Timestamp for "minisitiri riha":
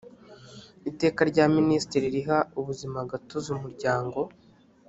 1.55-2.39